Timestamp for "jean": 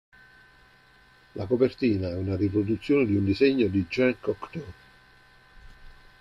3.87-4.17